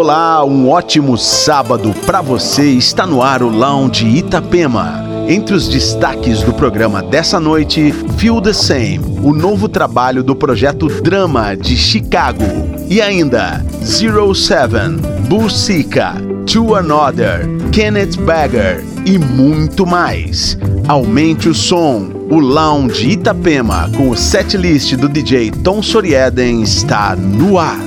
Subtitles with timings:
[0.00, 2.70] Olá, um ótimo sábado para você.
[2.70, 5.04] Está no ar o Lounge Itapema.
[5.26, 10.86] Entre os destaques do programa dessa noite, Feel the Same, o novo trabalho do projeto
[10.86, 12.44] Drama de Chicago.
[12.88, 14.98] E ainda, Zero Seven,
[15.28, 16.14] Busika,
[16.46, 20.56] To Another, Kenneth Bagger e muito mais.
[20.86, 22.08] Aumente o som.
[22.30, 27.80] O Lounge Itapema com o setlist do DJ Tom Sorieden está no ar.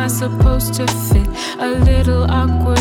[0.00, 1.28] I supposed to fit?
[1.58, 2.79] A little awkward.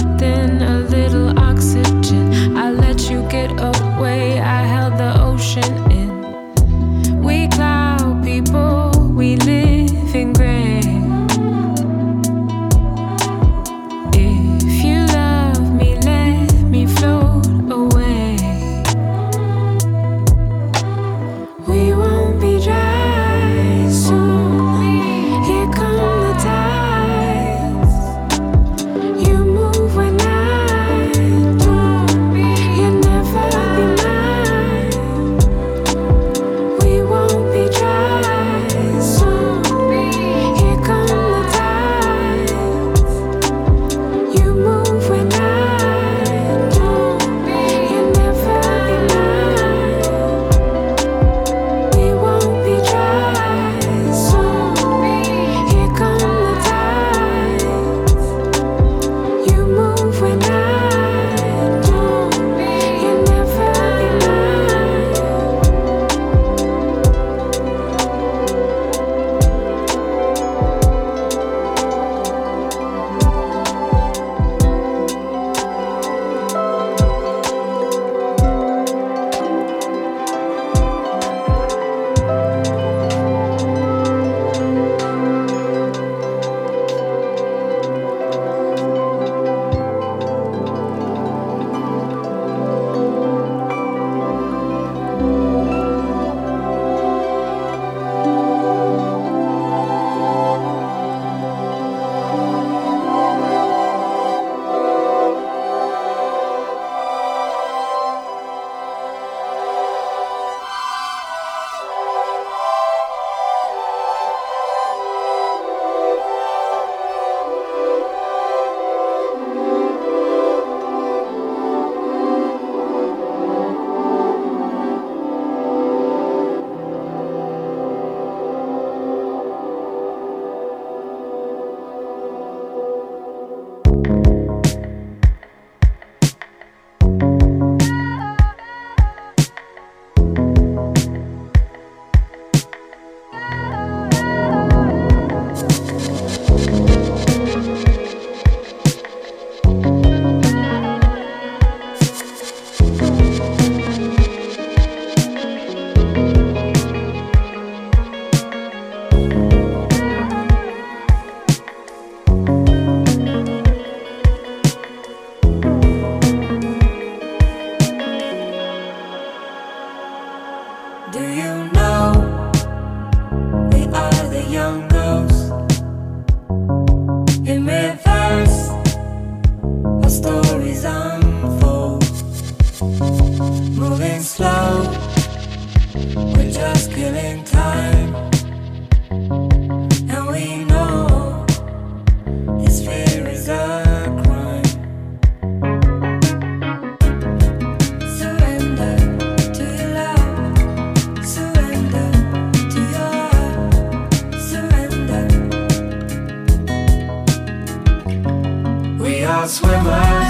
[209.49, 210.29] swimmers.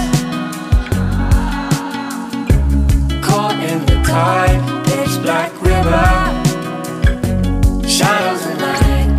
[3.21, 6.07] Caught in the tide, pitch black river.
[7.85, 9.09] Shadows of night,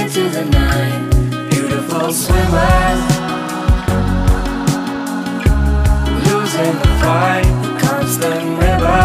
[0.00, 1.50] into the night.
[1.50, 3.00] Beautiful swimmers.
[6.26, 9.02] Losing the fight, constant river.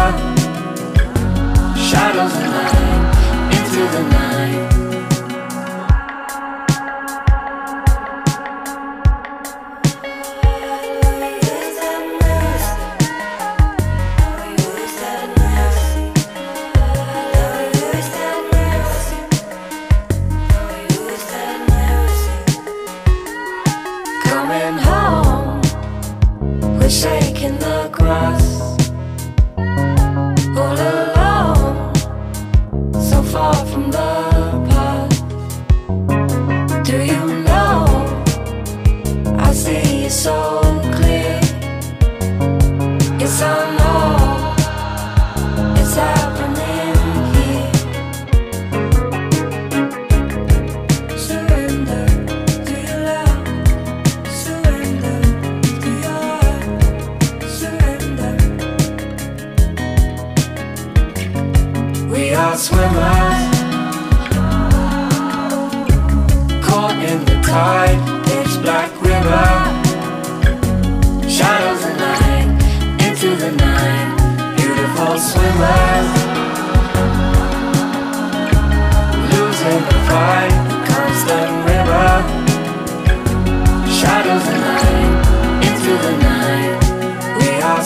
[1.76, 2.77] Shadows of night.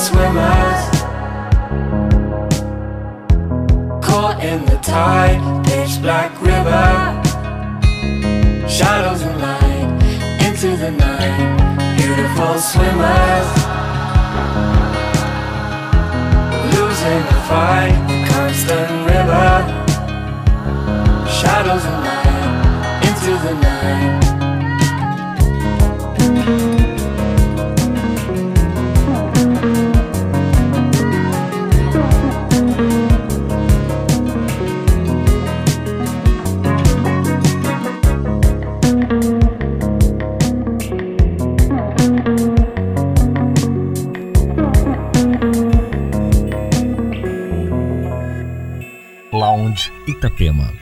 [0.02, 0.82] swimmers
[4.02, 6.90] Caught in the tide, pitch black river.
[8.69, 9.88] Shadows and light,
[10.46, 11.96] into the night.
[11.96, 13.49] Beautiful swimmers.
[16.75, 17.96] Losing the fight,
[18.28, 19.50] constant river.
[21.40, 24.41] Shadows and light, into the night.
[50.22, 50.81] Itapema.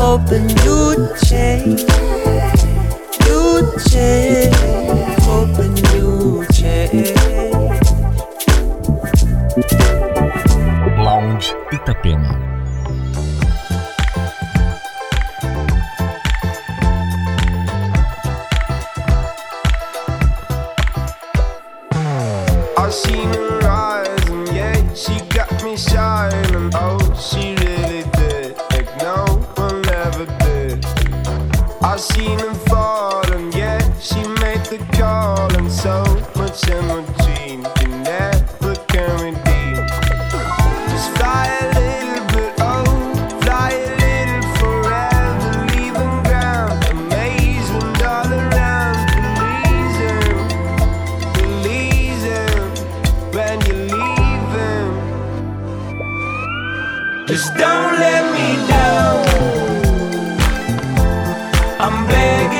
[0.00, 1.82] Hoping you'd change.
[3.26, 4.89] You'd change.
[57.30, 59.24] Just don't let me down.
[61.78, 62.59] I'm begging.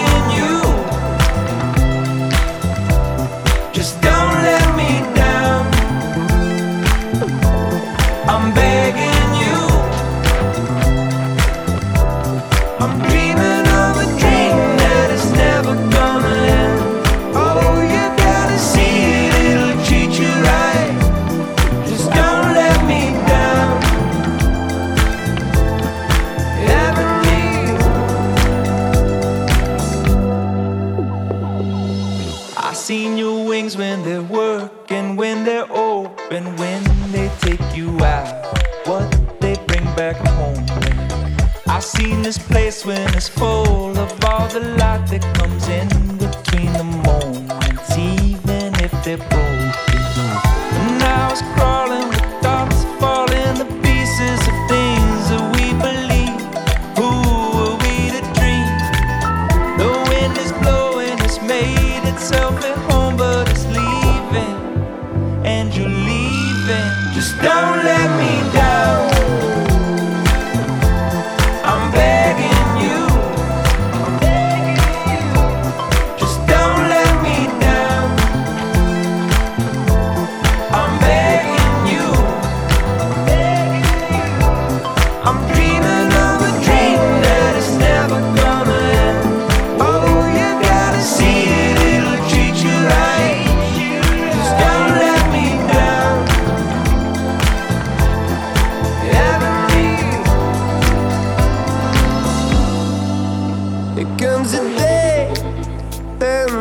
[106.31, 106.60] and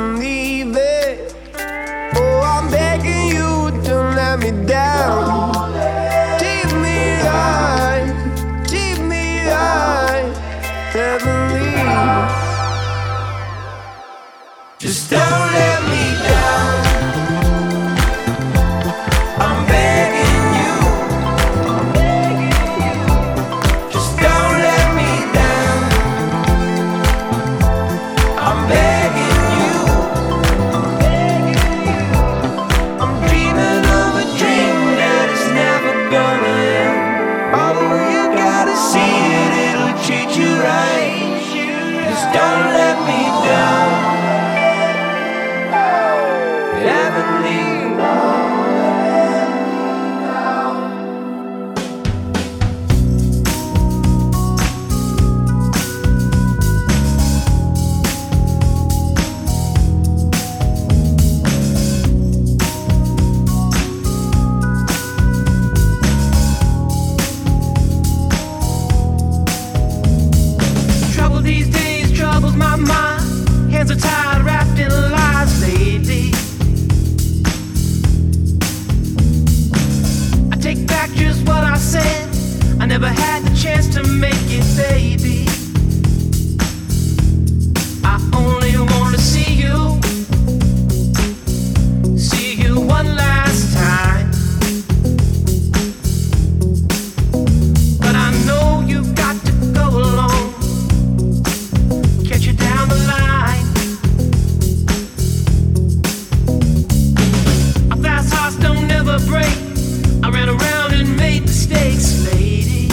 [109.31, 112.89] I ran around and made mistakes, lady.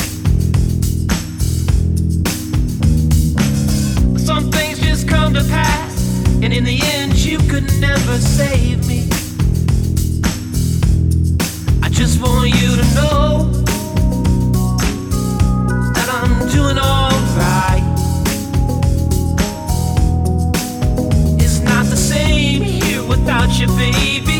[4.18, 5.98] Some things just come to pass,
[6.42, 9.08] and in the end, you could never save me.
[11.82, 13.50] I just want you to know
[15.94, 17.82] that I'm doing alright.
[23.08, 24.35] without you, baby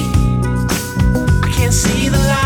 [1.86, 2.45] see the light.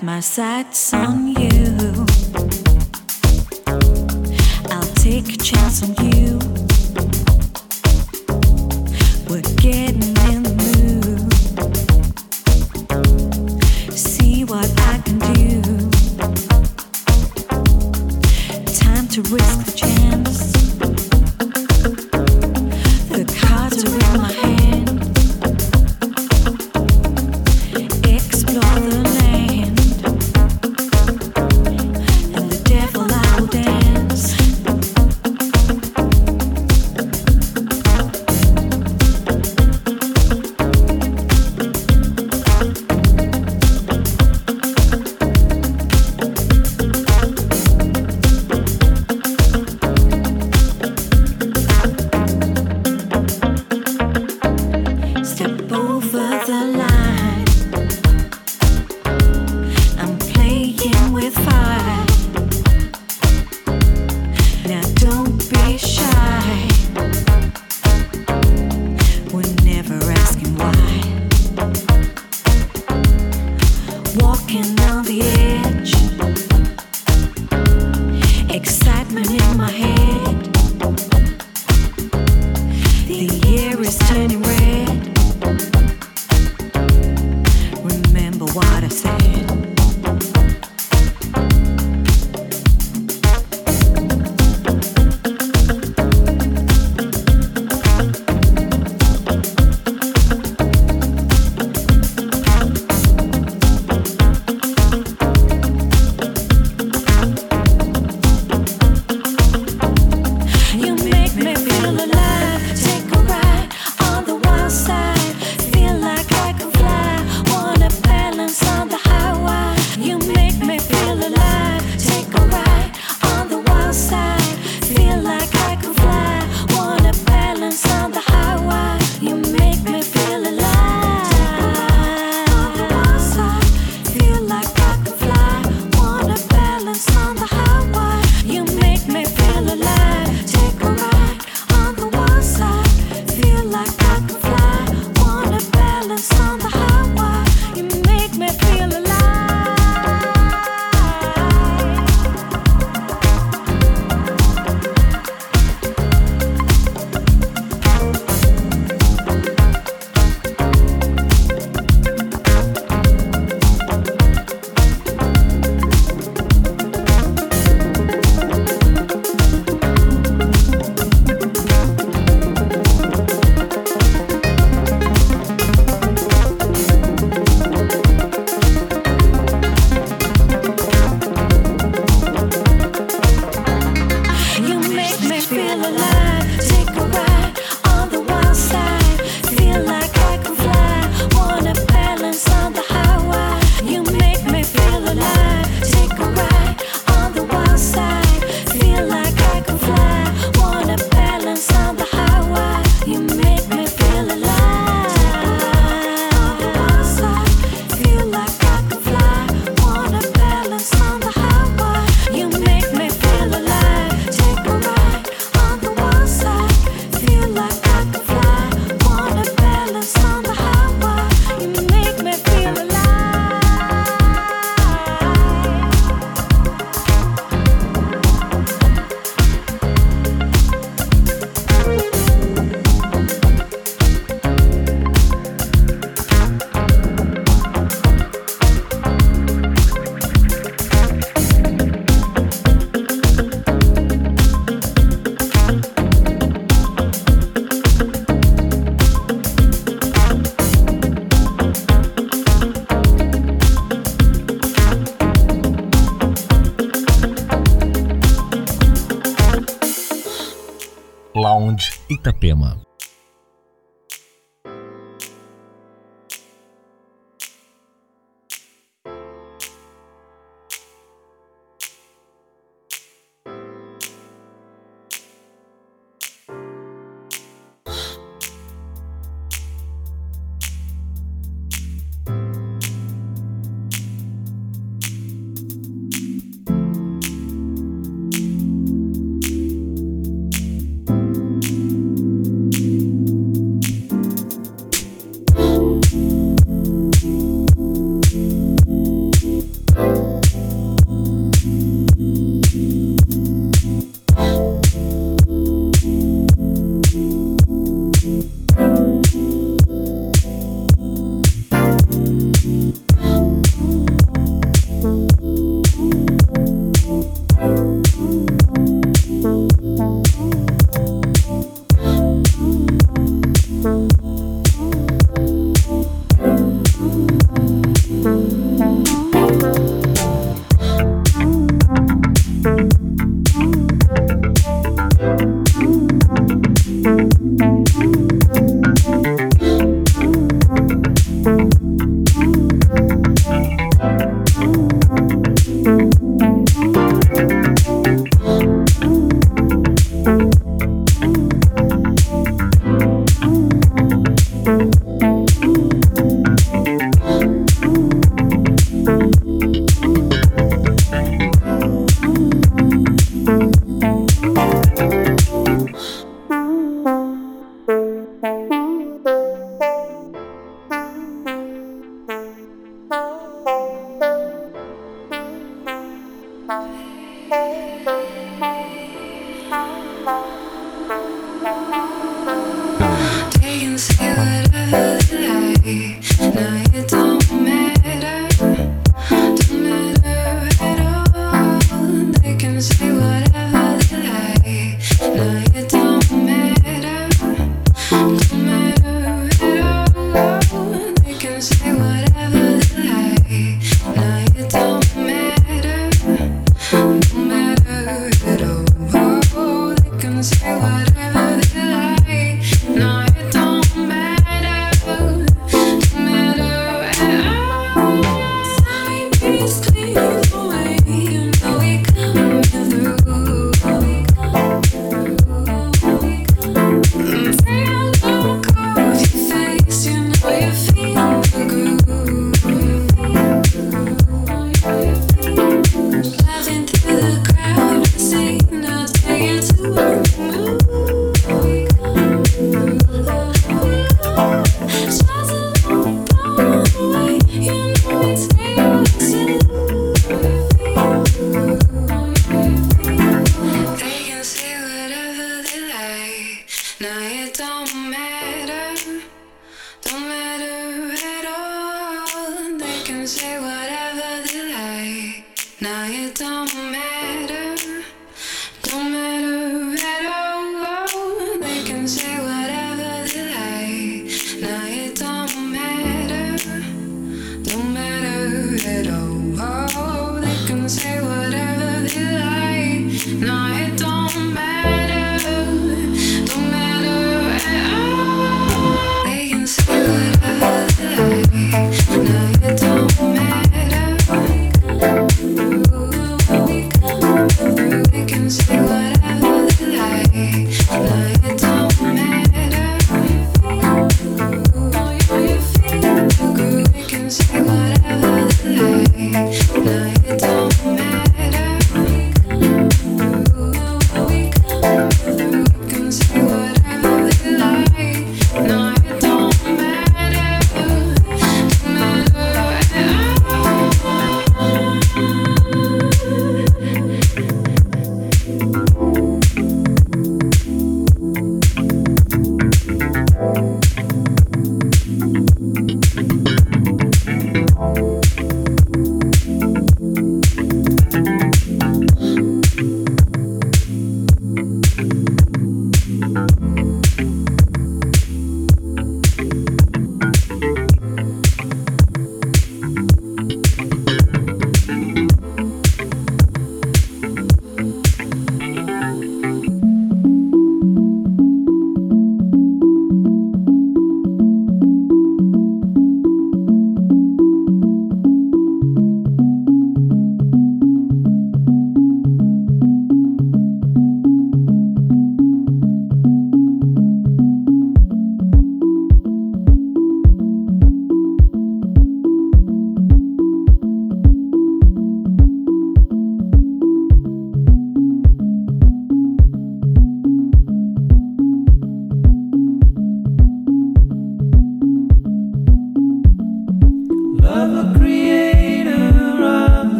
[0.00, 2.06] My sights on you.
[4.70, 6.38] I'll take a chance on you.
[9.28, 10.11] We're getting